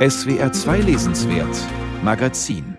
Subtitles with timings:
[0.00, 1.54] SWR 2 Lesenswert
[2.02, 2.78] Magazin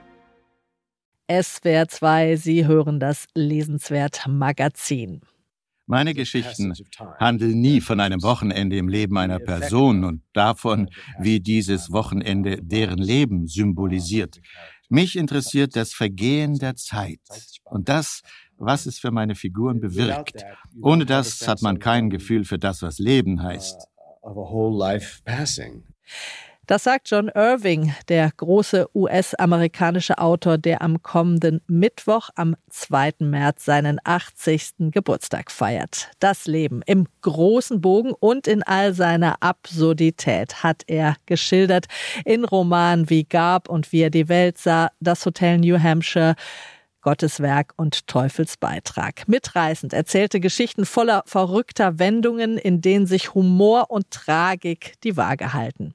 [1.31, 5.21] SWR 2, Sie hören das Lesenswert Magazin.
[5.85, 6.73] Meine Geschichten
[7.19, 10.89] handeln nie von einem Wochenende im Leben einer Person und davon,
[11.19, 14.39] wie dieses Wochenende deren Leben symbolisiert.
[14.89, 17.19] Mich interessiert das Vergehen der Zeit
[17.65, 18.23] und das,
[18.57, 20.43] was es für meine Figuren bewirkt.
[20.81, 23.87] Ohne das hat man kein Gefühl für das, was Leben heißt.
[26.67, 33.13] Das sagt John Irving, der große US-amerikanische Autor, der am kommenden Mittwoch, am 2.
[33.19, 34.91] März, seinen 80.
[34.91, 36.11] Geburtstag feiert.
[36.19, 41.87] Das Leben im großen Bogen und in all seiner Absurdität hat er geschildert
[42.25, 46.35] in Romanen wie Gab und wie er die Welt sah, das Hotel New Hampshire,
[47.01, 49.27] Gottes Werk und Teufels Beitrag.
[49.27, 55.93] Mitreißend erzählte Geschichten voller verrückter Wendungen, in denen sich Humor und Tragik die Waage halten.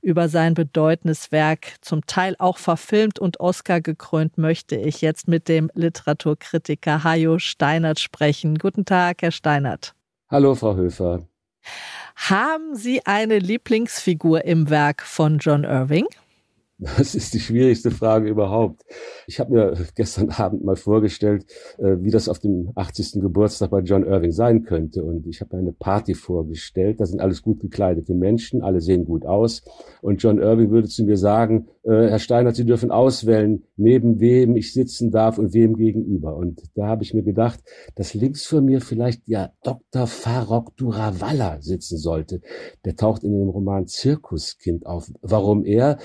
[0.00, 5.48] Über sein bedeutendes Werk, zum Teil auch verfilmt und Oscar gekrönt, möchte ich jetzt mit
[5.48, 8.58] dem Literaturkritiker Hajo Steinert sprechen.
[8.58, 9.94] Guten Tag, Herr Steinert.
[10.30, 11.26] Hallo, Frau Höfer.
[12.16, 16.06] Haben Sie eine Lieblingsfigur im Werk von John Irving?
[16.98, 18.82] Das ist die schwierigste Frage überhaupt.
[19.26, 21.46] Ich habe mir gestern Abend mal vorgestellt,
[21.78, 23.20] äh, wie das auf dem 80.
[23.20, 25.04] Geburtstag bei John Irving sein könnte.
[25.04, 27.00] Und ich habe eine Party vorgestellt.
[27.00, 29.62] Da sind alles gut gekleidete Menschen, alle sehen gut aus.
[30.00, 34.56] Und John Irving würde zu mir sagen, äh, Herr Steiner, Sie dürfen auswählen, neben wem
[34.56, 36.36] ich sitzen darf und wem gegenüber.
[36.36, 37.60] Und da habe ich mir gedacht,
[37.94, 40.06] dass links von mir vielleicht ja Dr.
[40.06, 42.40] Farok Durawalla sitzen sollte.
[42.84, 45.10] Der taucht in dem Roman Zirkuskind auf.
[45.22, 45.98] Warum er?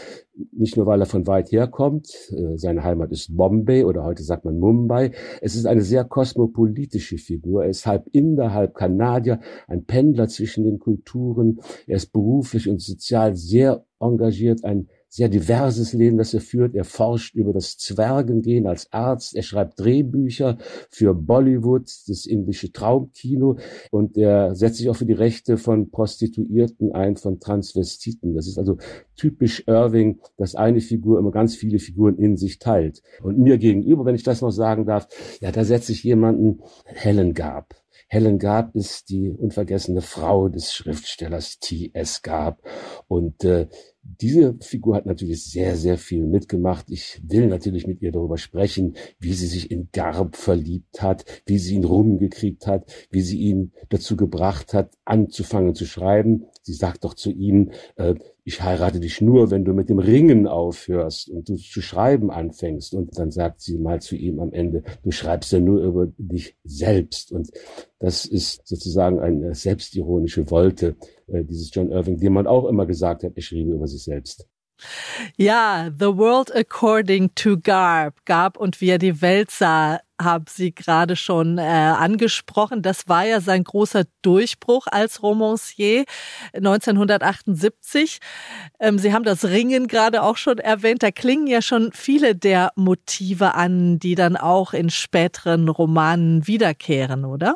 [0.51, 2.09] Nicht nur, weil er von weit herkommt.
[2.31, 5.11] Äh, seine Heimat ist Bombay oder heute sagt man Mumbai.
[5.41, 7.63] Es ist eine sehr kosmopolitische Figur.
[7.63, 11.59] Er ist halb Inder, halb Kanadier, ein Pendler zwischen den Kulturen.
[11.87, 16.75] Er ist beruflich und sozial sehr engagiert, ein sehr diverses Leben, das er führt.
[16.75, 19.35] Er forscht über das Zwergengehen als Arzt.
[19.35, 20.59] Er schreibt Drehbücher
[20.91, 23.57] für Bollywood, das indische Traumkino.
[23.89, 28.35] Und er setzt sich auch für die Rechte von Prostituierten ein, von Transvestiten.
[28.35, 28.77] Das ist also
[29.15, 33.01] typisch Irving, dass eine Figur immer ganz viele Figuren in sich teilt.
[33.23, 35.07] Und mir gegenüber, wenn ich das noch sagen darf,
[35.41, 37.73] ja, da setze ich jemanden, Helen Gab.
[38.09, 42.21] Helen Gab ist die unvergessene Frau des Schriftstellers T.S.
[42.21, 42.61] Gab.
[43.09, 43.67] Und äh,
[44.21, 46.89] diese Figur hat natürlich sehr, sehr viel mitgemacht.
[46.89, 51.57] Ich will natürlich mit ihr darüber sprechen, wie sie sich in Garb verliebt hat, wie
[51.57, 56.45] sie ihn rumgekriegt hat, wie sie ihn dazu gebracht hat, anzufangen zu schreiben.
[56.61, 60.47] Sie sagt doch zu ihm, äh, ich heirate dich nur, wenn du mit dem Ringen
[60.47, 62.93] aufhörst und du zu schreiben anfängst.
[62.93, 66.55] Und dann sagt sie mal zu ihm am Ende, du schreibst ja nur über dich
[66.63, 67.31] selbst.
[67.31, 67.51] Und
[67.99, 70.95] das ist sozusagen eine selbstironische Wolte
[71.27, 74.47] äh, dieses John Irving, dem man auch immer gesagt hat, er schriebe über sich selbst.
[75.37, 80.73] Ja, The World According to Garb, Garb und wie er die Welt sah, haben Sie
[80.73, 82.81] gerade schon äh, angesprochen.
[82.81, 86.05] Das war ja sein großer Durchbruch als Romancier
[86.53, 88.19] 1978.
[88.79, 91.03] Ähm, Sie haben das Ringen gerade auch schon erwähnt.
[91.03, 97.25] Da klingen ja schon viele der Motive an, die dann auch in späteren Romanen wiederkehren,
[97.25, 97.55] oder?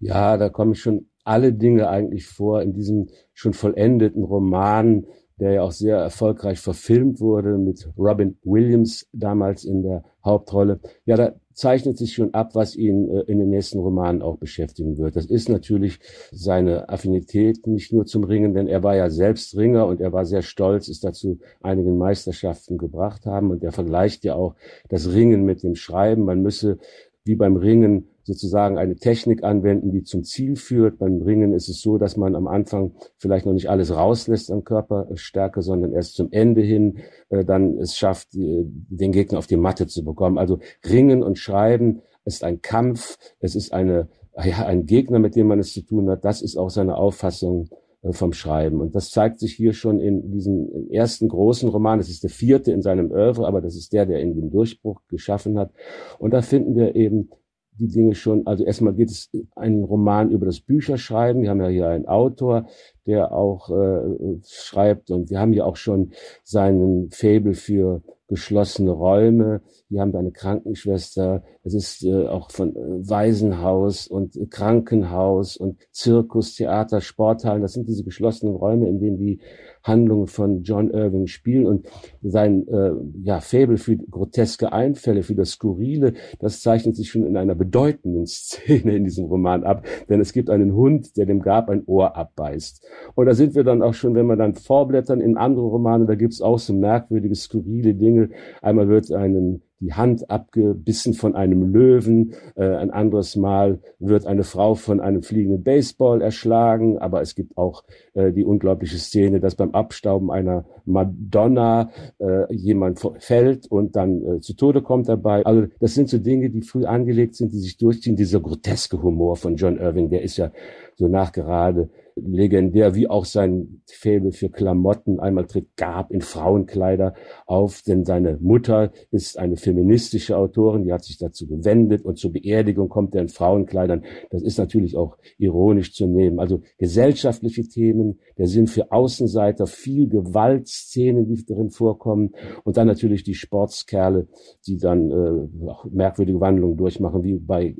[0.00, 5.06] Ja, da kommen schon alle Dinge eigentlich vor in diesem schon vollendeten Roman,
[5.38, 10.80] der ja auch sehr erfolgreich verfilmt wurde mit Robin Williams damals in der Hauptrolle.
[11.04, 14.98] Ja, da zeichnet sich schon ab, was ihn äh, in den nächsten Romanen auch beschäftigen
[14.98, 15.16] wird.
[15.16, 15.98] Das ist natürlich
[16.30, 20.26] seine Affinität nicht nur zum Ringen, denn er war ja selbst Ringer und er war
[20.26, 24.54] sehr stolz, ist dazu einigen Meisterschaften gebracht haben und er vergleicht ja auch
[24.88, 26.24] das Ringen mit dem Schreiben.
[26.24, 26.78] Man müsse
[27.26, 30.98] wie beim Ringen sozusagen eine Technik anwenden, die zum Ziel führt.
[30.98, 34.64] Beim Ringen ist es so, dass man am Anfang vielleicht noch nicht alles rauslässt an
[34.64, 36.98] Körperstärke, sondern erst zum Ende hin
[37.28, 40.38] äh, dann es schafft, äh, den Gegner auf die Matte zu bekommen.
[40.38, 44.08] Also Ringen und Schreiben ist ein Kampf, es ist eine,
[44.44, 46.24] ja, ein Gegner, mit dem man es zu tun hat.
[46.24, 47.68] Das ist auch seine Auffassung
[48.10, 48.80] vom Schreiben.
[48.80, 51.98] Und das zeigt sich hier schon in diesem ersten großen Roman.
[51.98, 55.00] Das ist der vierte in seinem Oeuvre, aber das ist der, der in den Durchbruch
[55.08, 55.72] geschaffen hat.
[56.18, 57.30] Und da finden wir eben
[57.78, 61.42] die Dinge schon, also erstmal geht es einen Roman über das Bücherschreiben.
[61.42, 62.66] Wir haben ja hier einen Autor,
[63.06, 66.12] der auch äh, schreibt und wir haben ja auch schon
[66.42, 69.62] seinen Fabel für geschlossene Räume.
[69.88, 71.44] Wir haben eine Krankenschwester.
[71.62, 77.62] Es ist äh, auch von äh, Waisenhaus und äh, Krankenhaus und Zirkus, Theater, Sporthallen.
[77.62, 79.40] Das sind diese geschlossenen Räume, in denen die
[79.84, 81.86] Handlungen von John Irving spielen und
[82.22, 82.90] sein äh,
[83.22, 88.26] ja, Fabel für groteske Einfälle, für das Skurrile, das zeichnet sich schon in einer bedeutenden
[88.26, 92.16] Szene in diesem Roman ab, denn es gibt einen Hund, der dem Gab ein Ohr
[92.16, 92.84] abbeißt.
[93.14, 96.14] Und da sind wir dann auch schon, wenn wir dann vorblättern in andere Romane, da
[96.14, 98.30] gibt's auch so merkwürdige, skurrile Dinge.
[98.62, 102.34] Einmal wird einem die Hand abgebissen von einem Löwen.
[102.54, 106.98] Äh, ein anderes Mal wird eine Frau von einem fliegenden Baseball erschlagen.
[106.98, 107.84] Aber es gibt auch
[108.14, 114.40] äh, die unglaubliche Szene, dass beim Abstauben einer Madonna äh, jemand fällt und dann äh,
[114.40, 115.44] zu Tode kommt dabei.
[115.44, 118.16] Also das sind so Dinge, die früh angelegt sind, die sich durchziehen.
[118.16, 120.52] Dieser groteske Humor von John Irving, der ist ja
[120.94, 125.20] so nachgerade legendär, wie auch sein Faible für Klamotten.
[125.20, 127.14] Einmal tritt Gab in Frauenkleider
[127.44, 132.32] auf, denn seine Mutter ist eine feministische Autorin, die hat sich dazu gewendet und zur
[132.32, 134.04] Beerdigung kommt er in Frauenkleidern.
[134.30, 136.40] Das ist natürlich auch ironisch zu nehmen.
[136.40, 142.32] Also gesellschaftliche Themen, der Sinn für Außenseiter, viel Gewaltszenen, die drin vorkommen
[142.64, 144.28] und dann natürlich die Sportskerle,
[144.66, 147.76] die dann äh, auch merkwürdige Wandlungen durchmachen, wie bei äh,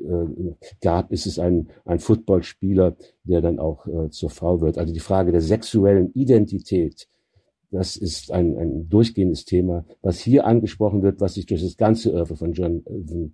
[0.81, 4.77] Gab ist es ein, ein Footballspieler, der dann auch äh, zur Frau wird.
[4.77, 7.07] Also die Frage der sexuellen Identität,
[7.71, 12.13] das ist ein, ein durchgehendes Thema, was hier angesprochen wird, was sich durch das ganze
[12.13, 12.83] Oeuvre von John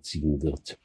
[0.02, 0.78] ziehen wird.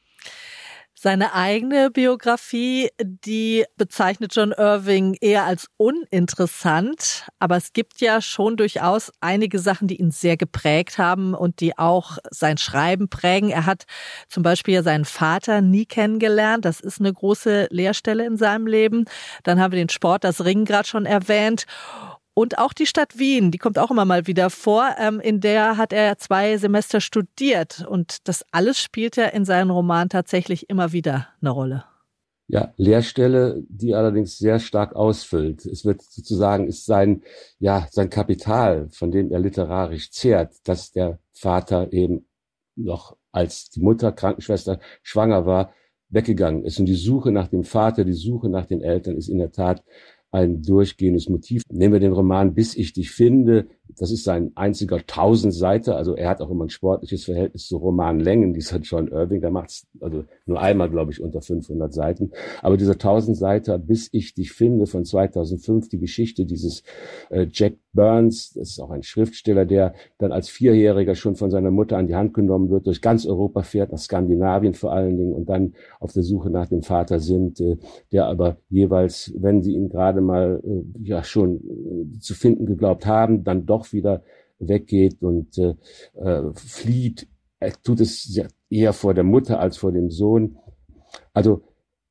[1.02, 8.58] Seine eigene Biografie, die bezeichnet John Irving eher als uninteressant, aber es gibt ja schon
[8.58, 13.50] durchaus einige Sachen, die ihn sehr geprägt haben und die auch sein Schreiben prägen.
[13.50, 13.86] Er hat
[14.28, 16.66] zum Beispiel ja seinen Vater nie kennengelernt.
[16.66, 19.06] Das ist eine große Leerstelle in seinem Leben.
[19.44, 21.66] Dann haben wir den Sport, das Ringen gerade schon erwähnt.
[22.40, 24.96] Und auch die Stadt Wien, die kommt auch immer mal wieder vor.
[24.98, 27.86] Ähm, in der hat er zwei Semester studiert.
[27.86, 31.84] Und das alles spielt ja in seinem Roman tatsächlich immer wieder eine Rolle.
[32.48, 35.66] Ja, Lehrstelle, die allerdings sehr stark ausfüllt.
[35.66, 37.24] Es wird sozusagen, ist sein,
[37.60, 42.26] ja, sein Kapital, von dem er literarisch zehrt, dass der Vater eben
[42.78, 45.74] noch als die Mutter Krankenschwester schwanger war,
[46.08, 46.80] weggegangen ist.
[46.80, 49.84] Und die Suche nach dem Vater, die Suche nach den Eltern ist in der Tat
[50.32, 51.64] ein durchgehendes Motiv.
[51.72, 53.68] Nehmen wir den Roman Bis ich dich finde,
[53.98, 55.98] das ist sein einziger Tausendseiter.
[55.98, 58.54] Also er hat auch immer ein sportliches Verhältnis zu Romanlängen.
[58.54, 62.32] Dieser John Irving, der macht es also nur einmal, glaube ich, unter 500 Seiten.
[62.62, 66.84] Aber dieser Tausendseiter, bis ich dich finde, von 2005, die Geschichte dieses
[67.30, 71.72] äh, Jack Burns, das ist auch ein Schriftsteller, der dann als Vierjähriger schon von seiner
[71.72, 75.34] Mutter an die Hand genommen wird, durch ganz Europa fährt, nach Skandinavien vor allen Dingen
[75.34, 77.78] und dann auf der Suche nach dem Vater sind, äh,
[78.12, 83.06] der aber jeweils, wenn sie ihn gerade mal äh, ja schon äh, zu finden geglaubt
[83.06, 84.24] haben, dann doch wieder
[84.60, 85.76] weggeht und äh,
[86.16, 87.28] äh, flieht.
[87.60, 88.40] Er tut es
[88.70, 90.58] eher vor der Mutter als vor dem Sohn.
[91.34, 91.64] Also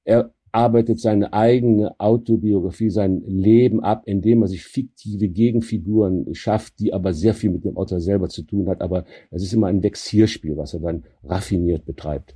[0.05, 6.93] er arbeitet seine eigene Autobiografie, sein Leben ab, indem er sich fiktive Gegenfiguren schafft, die
[6.93, 8.81] aber sehr viel mit dem Autor selber zu tun hat.
[8.81, 12.35] Aber es ist immer ein Vexierspiel, was er dann raffiniert betreibt.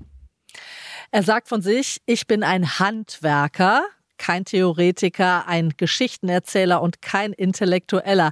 [1.10, 3.82] Er sagt von sich, ich bin ein Handwerker
[4.22, 8.30] kein Theoretiker, ein Geschichtenerzähler und kein Intellektueller.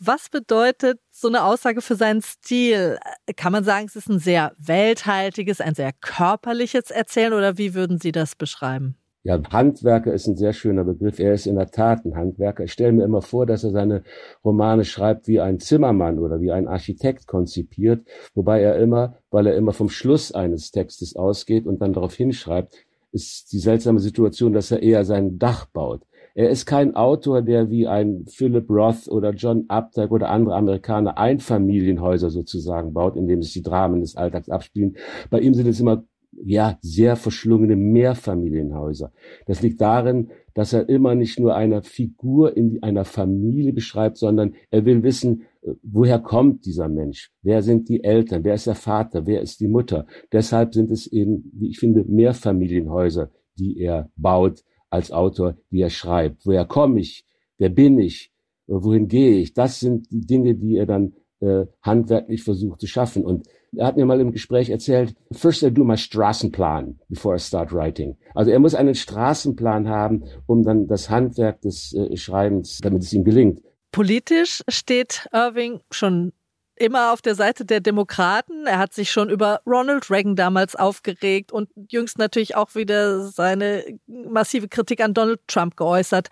[0.00, 2.98] Was bedeutet so eine Aussage für seinen Stil?
[3.36, 7.98] Kann man sagen, es ist ein sehr welthaltiges, ein sehr körperliches Erzählen oder wie würden
[7.98, 8.96] Sie das beschreiben?
[9.24, 11.18] Ja, Handwerker ist ein sehr schöner Begriff.
[11.18, 12.64] Er ist in der Tat ein Handwerker.
[12.64, 14.04] Ich stelle mir immer vor, dass er seine
[14.42, 19.56] Romane schreibt wie ein Zimmermann oder wie ein Architekt konzipiert, wobei er immer, weil er
[19.56, 22.72] immer vom Schluss eines Textes ausgeht und dann darauf hinschreibt,
[23.12, 26.02] ist die seltsame Situation, dass er eher sein Dach baut.
[26.34, 31.16] Er ist kein Autor, der wie ein Philip Roth oder John Updike oder andere Amerikaner
[31.16, 34.96] Einfamilienhäuser sozusagen baut, in dem sich die Dramen des Alltags abspielen.
[35.30, 36.04] Bei ihm sind es immer
[36.44, 39.12] ja, sehr verschlungene Mehrfamilienhäuser.
[39.46, 44.54] Das liegt darin, dass er immer nicht nur eine Figur in einer Familie beschreibt, sondern
[44.70, 45.44] er will wissen,
[45.82, 47.30] woher kommt dieser Mensch?
[47.42, 48.44] Wer sind die Eltern?
[48.44, 49.26] Wer ist der Vater?
[49.26, 50.06] Wer ist die Mutter?
[50.32, 55.90] Deshalb sind es eben, wie ich finde, Mehrfamilienhäuser, die er baut als Autor, die er
[55.90, 56.46] schreibt.
[56.46, 57.24] Woher komme ich?
[57.58, 58.32] Wer bin ich?
[58.66, 59.54] Wohin gehe ich?
[59.54, 63.24] Das sind die Dinge, die er dann äh, handwerklich versucht zu schaffen.
[63.24, 63.46] Und
[63.76, 67.72] er hat mir mal im Gespräch erzählt, first I do my Straßenplan before I start
[67.72, 68.16] writing.
[68.34, 73.12] Also er muss einen Straßenplan haben, um dann das Handwerk des äh, Schreibens, damit es
[73.12, 73.60] ihm gelingt.
[73.96, 76.34] Politisch steht Irving schon
[76.74, 78.66] immer auf der Seite der Demokraten.
[78.66, 83.86] Er hat sich schon über Ronald Reagan damals aufgeregt und jüngst natürlich auch wieder seine
[84.06, 86.28] massive Kritik an Donald Trump geäußert.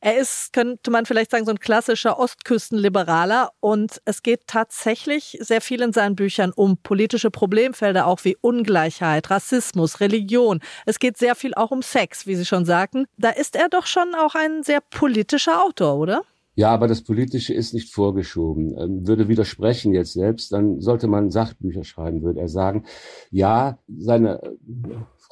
[0.00, 5.60] Er ist, könnte man vielleicht sagen, so ein klassischer Ostküstenliberaler und es geht tatsächlich sehr
[5.60, 10.60] viel in seinen Büchern um politische Problemfelder, auch wie Ungleichheit, Rassismus, Religion.
[10.86, 13.06] Es geht sehr viel auch um Sex, wie Sie schon sagten.
[13.16, 16.22] Da ist er doch schon auch ein sehr politischer Autor, oder?
[16.56, 18.76] Ja, aber das Politische ist nicht vorgeschoben.
[18.76, 22.84] Ähm, würde widersprechen jetzt selbst, dann sollte man Sachbücher schreiben, würde er sagen.
[23.30, 24.50] Ja, seine äh,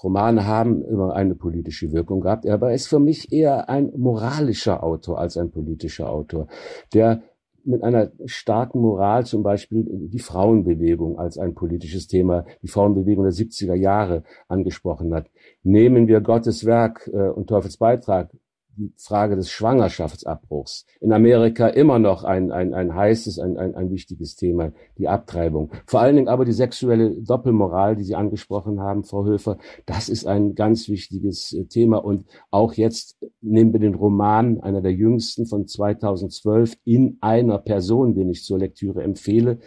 [0.02, 4.84] Romane haben immer eine politische Wirkung gehabt, aber er ist für mich eher ein moralischer
[4.84, 6.46] Autor als ein politischer Autor,
[6.94, 7.22] der
[7.64, 13.32] mit einer starken Moral zum Beispiel die Frauenbewegung als ein politisches Thema, die Frauenbewegung der
[13.32, 15.26] 70er Jahre angesprochen hat.
[15.62, 18.30] Nehmen wir Gottes Werk äh, und Teufels Beitrag
[18.78, 20.86] die Frage des Schwangerschaftsabbruchs.
[21.00, 25.70] In Amerika immer noch ein, ein, ein heißes, ein, ein, ein wichtiges Thema, die Abtreibung.
[25.86, 30.26] Vor allen Dingen aber die sexuelle Doppelmoral, die Sie angesprochen haben, Frau Höfer, das ist
[30.26, 31.98] ein ganz wichtiges äh, Thema.
[31.98, 38.14] Und auch jetzt nehmen wir den Roman, einer der jüngsten von 2012, in einer Person,
[38.14, 39.58] den ich zur Lektüre empfehle.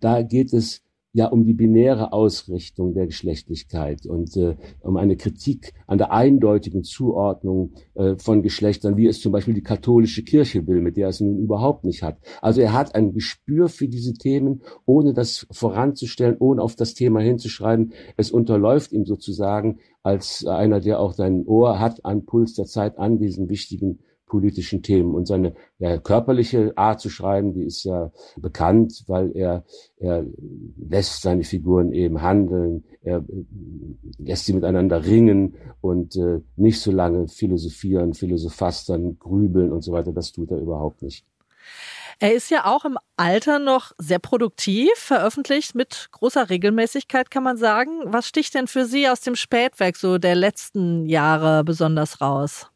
[0.00, 0.82] Da geht es
[1.18, 6.84] ja um die binäre Ausrichtung der Geschlechtlichkeit und äh, um eine Kritik an der eindeutigen
[6.84, 11.20] Zuordnung äh, von Geschlechtern, wie es zum Beispiel die katholische Kirche will, mit der es
[11.20, 12.18] nun überhaupt nicht hat.
[12.40, 17.18] Also er hat ein Gespür für diese Themen, ohne das voranzustellen, ohne auf das Thema
[17.18, 17.92] hinzuschreiben.
[18.16, 22.96] Es unterläuft ihm sozusagen als einer, der auch sein Ohr hat an Puls der Zeit
[22.96, 23.98] an diesen wichtigen
[24.28, 25.14] politischen Themen.
[25.14, 29.64] Und seine ja, körperliche Art zu schreiben, die ist ja bekannt, weil er,
[29.98, 30.24] er
[30.76, 33.24] lässt seine Figuren eben handeln, er
[34.18, 40.12] lässt sie miteinander ringen und äh, nicht so lange philosophieren, philosophastern, grübeln und so weiter.
[40.12, 41.24] Das tut er überhaupt nicht.
[42.20, 47.56] Er ist ja auch im Alter noch sehr produktiv, veröffentlicht mit großer Regelmäßigkeit, kann man
[47.56, 48.00] sagen.
[48.06, 52.70] Was sticht denn für Sie aus dem Spätwerk so der letzten Jahre besonders raus?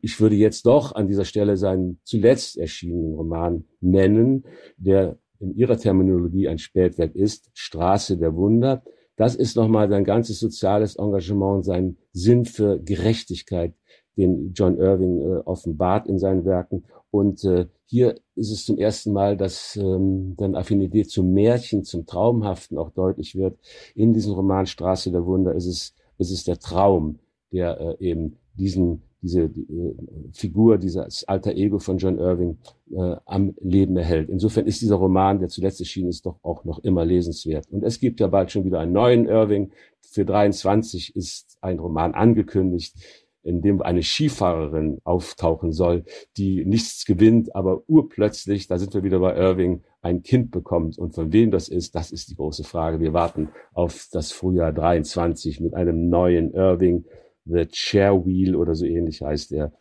[0.00, 4.44] Ich würde jetzt doch an dieser Stelle seinen zuletzt erschienenen Roman nennen,
[4.76, 8.82] der in ihrer Terminologie ein Spätwerk ist, Straße der Wunder.
[9.16, 13.74] Das ist nochmal sein ganzes soziales Engagement, sein Sinn für Gerechtigkeit,
[14.16, 16.84] den John Irving äh, offenbart in seinen Werken.
[17.10, 22.04] Und äh, hier ist es zum ersten Mal, dass ähm, dann Affinität zum Märchen, zum
[22.04, 23.58] Traumhaften auch deutlich wird.
[23.94, 27.18] In diesem Roman Straße der Wunder ist es, ist es der Traum,
[27.52, 29.94] der äh, eben diesen diese die, äh,
[30.32, 32.58] Figur, dieses alter Ego von John Irving
[32.92, 34.28] äh, am Leben erhält.
[34.28, 37.66] Insofern ist dieser Roman, der zuletzt erschienen ist, doch auch noch immer lesenswert.
[37.70, 39.72] Und es gibt ja bald schon wieder einen neuen Irving.
[40.00, 42.94] Für 23 ist ein Roman angekündigt,
[43.42, 46.04] in dem eine Skifahrerin auftauchen soll,
[46.36, 50.98] die nichts gewinnt, aber urplötzlich, da sind wir wieder bei Irving, ein Kind bekommt.
[50.98, 53.00] Und von wem das ist, das ist die große Frage.
[53.00, 57.04] Wir warten auf das Frühjahr 23 mit einem neuen Irving
[57.46, 59.72] The Chair Wheel oder so ähnlich heißt er.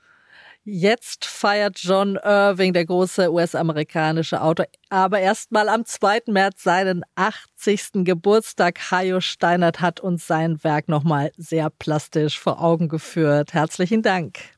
[0.68, 6.22] Jetzt feiert John Irving, der große US-amerikanische Autor, aber erstmal am 2.
[6.26, 8.04] März seinen 80.
[8.04, 8.80] Geburtstag.
[8.90, 13.54] Hajo Steinert hat uns sein Werk nochmal sehr plastisch vor Augen geführt.
[13.54, 14.55] Herzlichen Dank.